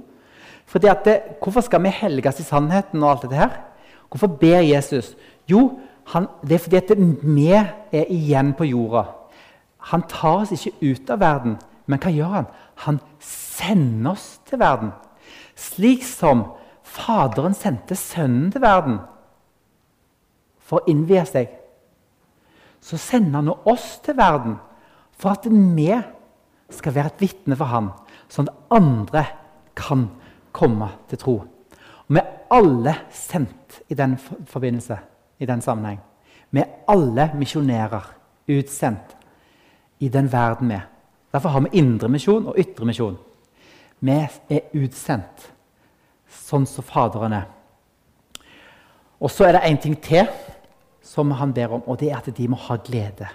[0.67, 3.61] Fordi at det, Hvorfor skal vi helges i sannheten og alt dette her?
[4.09, 5.13] Hvorfor ber Jesus?
[5.51, 5.79] Jo,
[6.13, 6.91] han, det er fordi at
[7.23, 9.05] vi er igjen på jorda.
[9.93, 12.47] Han tar oss ikke ut av verden, men hva gjør han?
[12.87, 14.95] Han sender oss til verden.
[15.57, 16.47] Slik som
[16.85, 19.01] Faderen sendte Sønnen til verden
[20.75, 21.53] for å innvie seg.
[22.83, 24.59] Så sender han oss til verden
[25.15, 25.93] for at vi
[26.75, 27.93] skal være et vitne for han,
[28.29, 29.25] sånn at andre
[29.79, 30.09] kan
[30.55, 31.35] komme til tro.
[32.05, 34.99] Og Vi er alle sendt i den forbindelse,
[35.39, 36.01] i den sammenheng.
[36.51, 38.11] Vi er alle misjonærer,
[38.49, 39.15] utsendt
[40.01, 40.89] i den verden vi er.
[41.33, 43.17] Derfor har vi indremisjon og ytremisjon.
[44.01, 44.19] Vi
[44.51, 45.49] er utsendt,
[46.29, 47.47] sånn som Faderen er.
[49.21, 50.29] Og så er det en ting til
[51.05, 53.29] som han ber om, og det er at de må ha glede.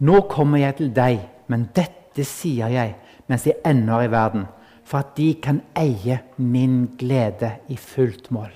[0.00, 2.96] Nå kommer jeg til deg, men dette sier jeg
[3.30, 4.48] mens jeg ennå er i verden,
[4.84, 8.50] for at de kan eie min glede i fullt mål.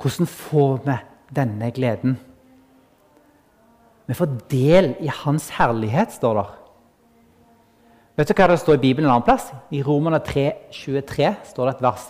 [0.00, 0.96] Hvordan får vi
[1.36, 2.16] denne gleden?
[4.08, 6.46] Vi får del i Hans herlighet, står det.
[8.18, 9.50] Vet du hva det står i Bibelen en annen plass?
[9.70, 12.06] I Romerne 3, 23 står det et vers.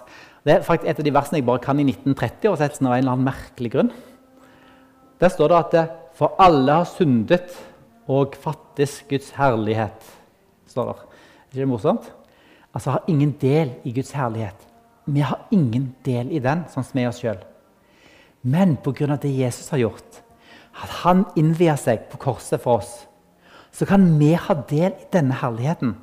[0.47, 3.17] Det er faktisk et av de versene jeg bare kan i 1930-oversettelsen av en eller
[3.17, 3.91] annen merkelig grunn.
[5.19, 7.55] Der står det at det, for alle har syndet
[8.09, 10.15] og fattes Guds herlighet.
[10.67, 10.93] står der.
[10.93, 12.13] Er ikke det morsomt?
[12.75, 14.57] Altså har ingen del i Guds herlighet.
[15.07, 17.39] Vi har ingen del i den, sånn som vi er oss sjøl.
[18.43, 19.17] Men pga.
[19.17, 20.21] det Jesus har gjort,
[20.83, 23.09] at han innvier seg på korset for oss,
[23.73, 25.97] så kan vi ha del i denne herligheten.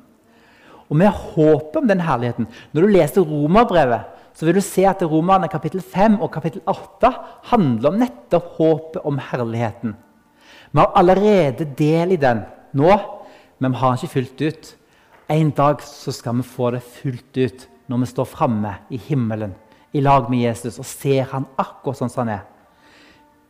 [0.88, 2.46] Og vi har håpet om den herligheten.
[2.72, 7.10] Når du leser Romerbrevet, så vil du se at Romerne kapittel 5 og kapittel 8
[7.52, 9.94] handler om nettopp håpet om herligheten.
[10.72, 12.42] Vi har allerede del i den
[12.76, 12.98] nå,
[13.58, 14.74] men vi har den ikke fullt ut.
[15.32, 19.54] En dag så skal vi få det fullt ut når vi står framme i himmelen
[19.96, 22.44] i lag med Jesus og ser han akkurat sånn som han er.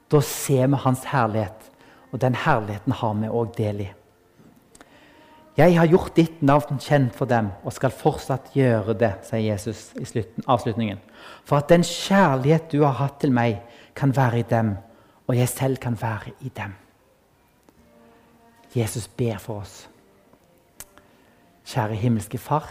[0.06, 1.70] Da ser vi hans herlighet,
[2.14, 3.88] og den herligheten har vi òg del i.
[5.56, 9.88] Jeg har gjort ditt navn kjent for dem og skal fortsatt gjøre det, sier Jesus
[9.96, 11.00] i slutten, avslutningen.
[11.48, 13.62] For at den kjærlighet du har hatt til meg,
[13.96, 14.74] kan være i dem,
[15.24, 16.74] og jeg selv kan være i dem.
[18.76, 19.86] Jesus ber for oss.
[21.64, 22.68] Kjære himmelske Far.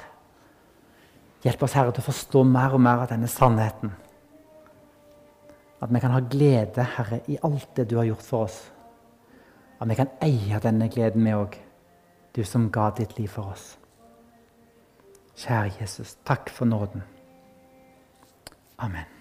[1.42, 3.96] Hjelp oss, Herre, til å forstå mer og mer av denne sannheten.
[5.82, 8.62] At vi kan ha glede, Herre, i alt det du har gjort for oss.
[9.82, 11.65] At vi kan eie denne gleden, vi òg.
[12.36, 13.78] Du som ga ditt liv for oss.
[15.36, 17.04] Kjære Jesus, takk for nåden.
[18.78, 19.15] Amen.